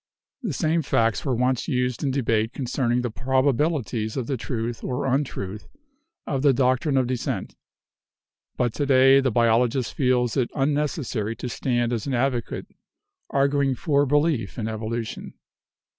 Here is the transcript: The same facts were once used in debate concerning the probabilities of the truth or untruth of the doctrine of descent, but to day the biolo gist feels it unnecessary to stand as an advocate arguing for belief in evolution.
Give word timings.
The 0.41 0.51
same 0.51 0.81
facts 0.81 1.23
were 1.25 1.35
once 1.35 1.67
used 1.67 2.03
in 2.03 2.09
debate 2.09 2.53
concerning 2.53 3.01
the 3.01 3.11
probabilities 3.11 4.17
of 4.17 4.25
the 4.25 4.35
truth 4.35 4.83
or 4.83 5.05
untruth 5.05 5.67
of 6.25 6.41
the 6.41 6.53
doctrine 6.53 6.97
of 6.97 7.05
descent, 7.05 7.55
but 8.57 8.73
to 8.73 8.87
day 8.87 9.19
the 9.19 9.31
biolo 9.31 9.69
gist 9.69 9.93
feels 9.93 10.35
it 10.37 10.49
unnecessary 10.55 11.35
to 11.35 11.47
stand 11.47 11.93
as 11.93 12.07
an 12.07 12.15
advocate 12.15 12.65
arguing 13.29 13.75
for 13.75 14.07
belief 14.07 14.57
in 14.57 14.67
evolution. 14.67 15.35